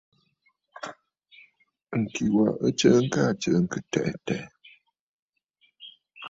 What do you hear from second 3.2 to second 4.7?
aa tsɨ̀ɨ̀ŋkə̀ tɛʼɛ̀ tɛ̀ʼɛ̀.